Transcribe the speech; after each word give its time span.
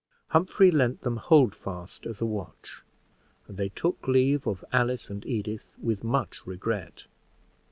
Humphrey 0.29 0.71
lent 0.71 1.01
them 1.01 1.17
Holdfast 1.17 2.07
as 2.07 2.21
a 2.21 2.25
watch, 2.25 2.81
and 3.47 3.55
they 3.55 3.69
took 3.69 4.07
leave 4.07 4.47
of 4.47 4.65
Alice 4.73 5.11
and 5.11 5.23
Edith 5.27 5.77
with 5.79 6.03
much 6.03 6.47
regret. 6.47 7.05